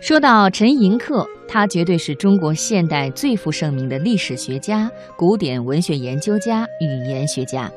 [0.00, 7.70] 说到陈寅恪，他绝对是中国现代最负盛名的历史学家、古典文学研究家、语言学家。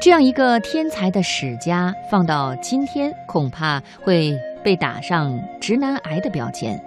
[0.00, 6.80] 这样一个天才的史家，放到今天恐怕会被打上直男癌的标签，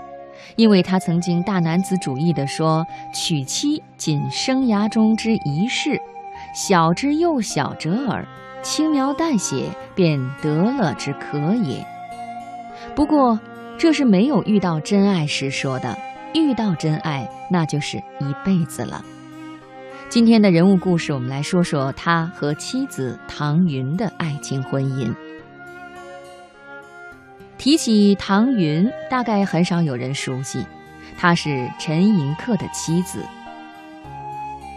[0.55, 5.99] 因为他曾经大男子主义地说：“娶妻仅生涯中之一事，
[6.55, 8.25] 小之又小者耳，
[8.61, 11.85] 轻描淡写便得了之可也。”
[12.95, 13.37] 不过。
[13.83, 15.99] 这是没有遇到真爱时说的，
[16.33, 19.03] 遇到真爱那就是一辈子了。
[20.07, 25.13] 今天的人物故事，我们来说说他和妻子唐云的爱情婚姻。
[27.57, 30.65] 提起唐云，大概很少有人熟悉，
[31.17, 33.21] 她是陈寅恪的妻子。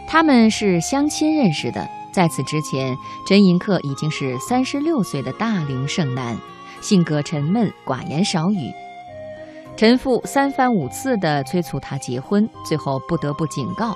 [0.09, 2.97] 他们是相亲认识的，在此之前，
[3.29, 6.37] 陈寅恪已经是三十六岁的大龄剩男，
[6.81, 8.73] 性格沉闷，寡言少语。
[9.77, 13.95] 陈父三番五次的催促他结婚，最后不得不警告：“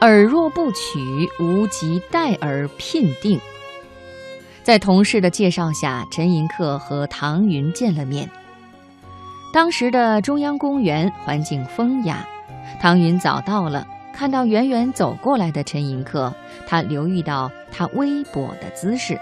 [0.00, 3.38] 尔若不娶，无即待而聘定。”
[4.64, 8.28] 在同事的介绍下，陈寅恪和唐云见了面。
[9.52, 12.26] 当时的中央公园环境风雅，
[12.80, 16.32] 唐云早到了，看到远远走过来的陈寅恪，
[16.66, 19.20] 他留意到他微跛的姿势。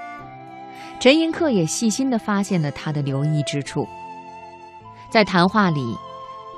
[1.01, 3.89] 陈寅恪也细心地发现了他的留意之处。
[5.11, 5.97] 在谈话里，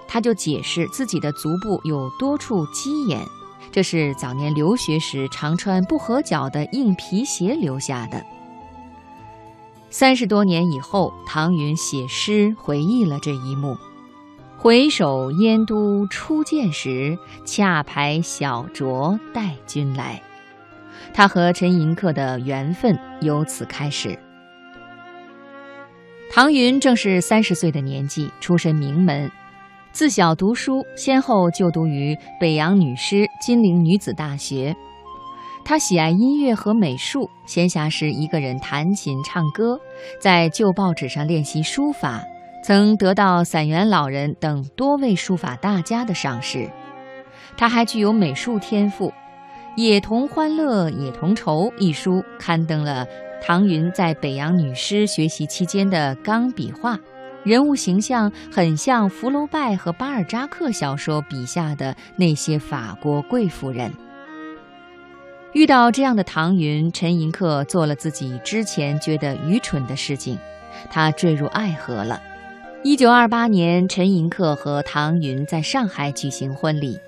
[0.07, 3.21] 他就解释自己的足部有多处鸡眼，
[3.71, 8.25] 这是早年留学时常穿不合脚的硬皮鞋留下的。
[9.91, 13.77] 三十多年以后，唐云写诗回忆了这一幕
[14.59, 20.23] ：“回首燕都初见时，恰排小酌待君来。”
[21.15, 24.19] 他和陈寅恪的缘分由此开始。
[26.31, 29.31] 唐云正是三十岁的年纪，出身名门，
[29.93, 34.77] 自小读书，先后就读于北洋女师、金陵女子大学。
[35.65, 39.80] 他喜爱音乐和美术，闲暇时一个人弹琴唱歌，
[40.20, 42.23] 在旧报纸上练习书法，
[42.63, 46.70] 曾得到散园老人等多位书法大家的赏识。
[47.57, 49.08] 他还具有美术天赋，
[49.77, 53.07] 《也同欢乐也同愁》一书刊登了。
[53.41, 56.99] 唐云在北洋女师学习期间的钢笔画，
[57.45, 63.93] 人物形象很像福楼拜和巴尔扎克小说笔下的那些法国贵妇人。
[65.55, 70.39] 遇到这样的唐云，陈寅恪做了自己之前觉得愚蠢的事情，
[70.91, 72.20] 他坠入爱河了。
[72.83, 76.99] 一九二八年，陈寅恪和唐云在上海举行婚礼。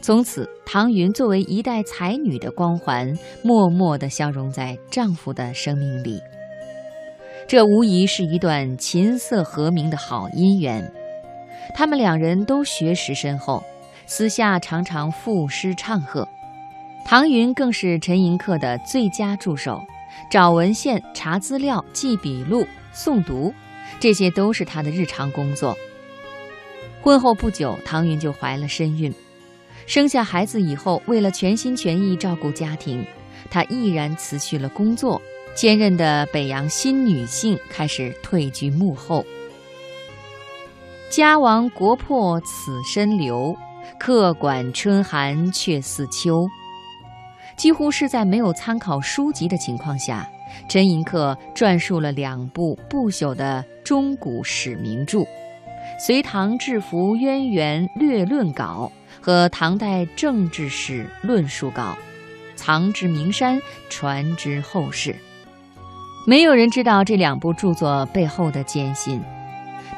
[0.00, 3.12] 从此，唐云作为一代才女的光环，
[3.42, 6.20] 默默地消融在丈夫的生命里。
[7.46, 10.90] 这无疑是一段琴瑟和鸣的好姻缘。
[11.74, 13.62] 他们两人都学识深厚，
[14.06, 16.26] 私下常常赋诗唱和。
[17.04, 19.82] 唐云更是陈寅恪的最佳助手，
[20.30, 23.52] 找文献、查资料、记笔录、诵读，
[24.00, 25.76] 这些都是他的日常工作。
[27.02, 29.12] 婚后不久，唐云就怀了身孕。
[29.86, 33.04] 生下孩子以后，为了全心全意照顾家庭，
[33.50, 35.20] 她毅然辞去了工作，
[35.54, 39.24] 坚韧的北洋新女性开始退居幕后。
[41.10, 43.54] 家亡国破此身留，
[43.98, 46.46] 客管春寒却似秋。
[47.54, 50.26] 几乎是在没有参考书籍的情况下，
[50.68, 55.18] 陈寅恪撰述了两部不朽的中古史名著：
[55.98, 58.90] 《隋唐制服渊源略论稿》。
[59.22, 61.96] 和唐代政治史论述稿，
[62.56, 65.14] 藏之名山，传之后世。
[66.26, 69.22] 没有人知道这两部著作背后的艰辛。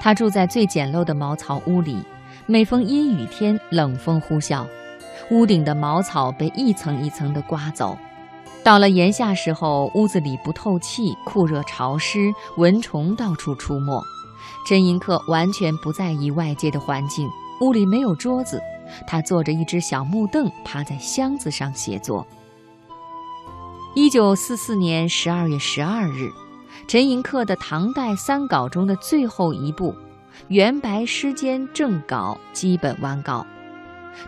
[0.01, 2.03] 他住在最简陋的茅草屋里，
[2.45, 4.67] 每逢阴雨天，冷风呼啸，
[5.31, 7.97] 屋顶的茅草被一层一层地刮走。
[8.63, 14.03] 到了炎夏时候，屋子里不透气，酷热潮湿，蚊虫到处出没。
[14.67, 17.29] 陈寅恪完全不在意外界的环境，
[17.61, 18.61] 屋里没有桌子。
[19.07, 22.27] 他坐着一只小木凳，趴在箱子上写作。
[23.95, 26.29] 一九四四年十二月十二日，
[26.89, 29.93] 陈寅恪的唐代三稿中的最后一部
[30.49, 33.47] 《元白诗笺正稿》基本完稿。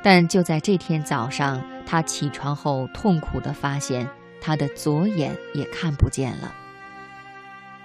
[0.02, 4.08] 但就在这天早上，他起床后痛苦地发现，
[4.40, 6.52] 他的左眼也看不见了。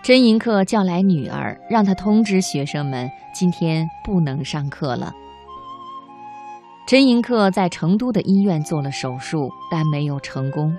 [0.04, 5.14] 陈寅恪叫来女儿，让他通知学生们，今天不能上课了。
[6.88, 10.76] 陈寅恪在成都的医院做了手术，但没有成功。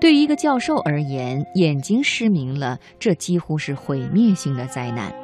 [0.00, 5.14] 对于一个教授而言，眼睛失明了，这几乎是毁灭性的灾难。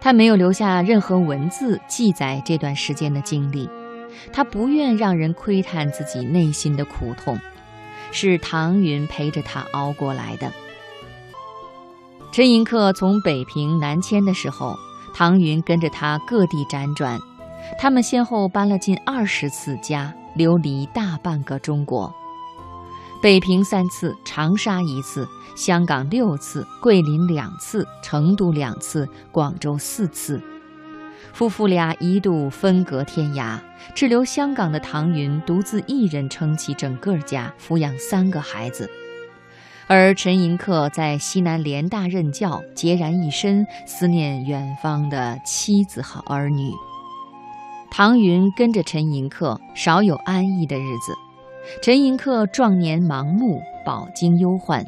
[0.00, 3.68] 他没有留下任何文字记载这段时间的经历，
[4.32, 7.38] 他不愿让人窥探自己内心的苦痛，
[8.12, 10.52] 是唐云陪着他熬过来的。
[12.30, 14.76] 陈寅恪从北平南迁的时候，
[15.14, 17.18] 唐云跟着他各地辗转，
[17.78, 22.14] 他们先后搬了近二十次家，流离大半个中国。
[23.22, 25.26] 北平三次，长沙一次，
[25.56, 30.40] 香港六次，桂林两次，成都两次，广州四次。
[31.32, 33.58] 夫妇俩一度分隔天涯，
[33.94, 38.86] 滞留香港的唐云独自一人撑起整个家，抚养三个孩子；
[39.86, 46.70] 而陈寅恪在西南联大任教，孑然一身，思念远方的妻子和儿女。
[47.90, 51.14] 唐云跟着陈寅恪，少有安逸的日子。
[51.82, 54.84] 陈寅恪壮年盲目，饱经忧患，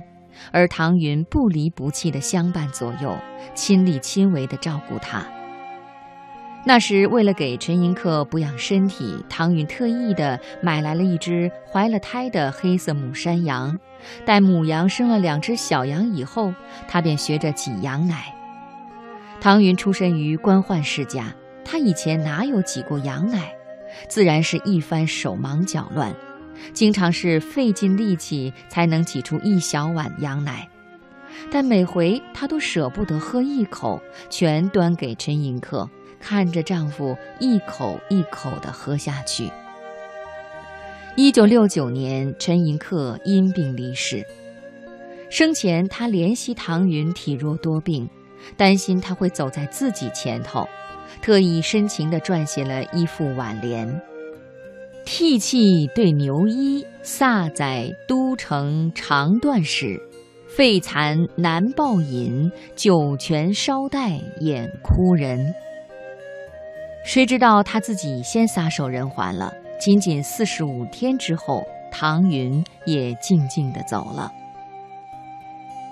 [0.52, 3.16] 而唐云不离不弃地相伴左右，
[3.54, 5.26] 亲力亲为地照顾他。
[6.64, 13.78] 那时，为了给陈寅恪补养身体，唐云特意地买来了一只怀了胎的黑色母山羊。
[14.26, 16.52] 待母羊生了两只小羊以后，
[16.86, 18.34] 他便学着挤羊奶。
[19.40, 21.32] 唐云出身于官宦世家，
[21.70, 23.54] 他以前哪有挤过羊奶，
[24.08, 26.16] 自然是一番手忙脚乱。
[26.72, 30.66] 经常是费尽力气才能挤出一小碗羊奶，
[31.52, 34.00] 但每回她都舍不得喝一口，
[34.30, 35.86] 全端给陈寅恪，
[36.18, 39.50] 看着丈夫一口一口地喝下去。
[41.16, 44.24] 一九六九年，陈寅恪因病离世。
[45.28, 48.08] 生前，他怜惜唐云体弱多病，
[48.56, 50.66] 担心他会走在自己前头，
[51.20, 54.00] 特意深情地撰写了一副挽联。
[55.04, 60.00] 涕泣对牛衣，飒载都城长断史。
[60.46, 65.54] 废残难报饮，酒泉稍带眼枯人。
[67.04, 69.52] 谁知道他自己先撒手人寰了？
[69.78, 74.32] 仅仅四十五天之后，唐云也静静地走了。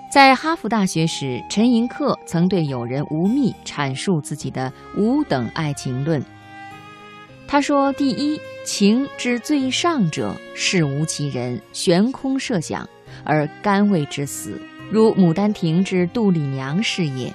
[0.09, 6.23] 在哈佛大学时，陈寅恪曾对友人吴宓阐述自己的五等爱情论。
[7.45, 12.87] 他说：“第一，情之最上者，是无其人，悬空设想
[13.25, 14.59] 而甘为之死，
[14.89, 17.29] 如《牡丹亭》之杜丽娘是也；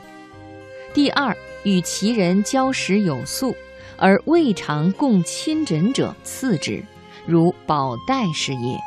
[0.94, 3.54] 第二，与其人交识有素，
[3.98, 6.82] 而未尝共亲枕者，次之，
[7.26, 8.78] 如宝黛是也；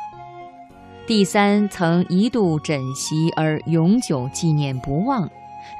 [1.06, 5.30] 第三，曾一度枕席而永久纪念不忘，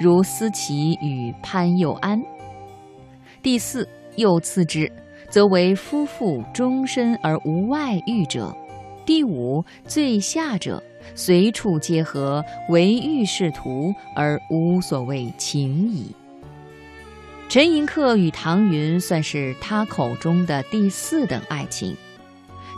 [0.01, 2.21] 如思齐与潘佑安；
[3.43, 4.91] 第四，又次之。”
[5.29, 8.57] 则为夫妇终身而无外遇者，
[9.05, 10.81] 第五最下者，
[11.17, 16.15] 随处结合，唯欲仕途而无所谓情矣。
[17.49, 21.97] 陈寅恪与唐云算是他口中的第四等爱情，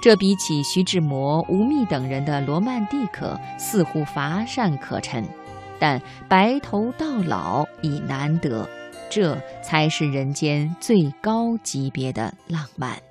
[0.00, 5.24] 这比起徐志摩、吴宓等人的罗曼蒂克似乎乏善可陈，
[5.78, 8.68] 但白头到老已难得。
[9.10, 13.07] 这才是人间最高级别的浪漫。